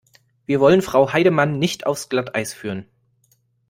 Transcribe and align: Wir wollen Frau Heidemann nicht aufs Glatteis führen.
Wir 0.47 0.59
wollen 0.59 0.81
Frau 0.81 1.13
Heidemann 1.13 1.59
nicht 1.59 1.85
aufs 1.85 2.09
Glatteis 2.09 2.55
führen. 2.55 2.87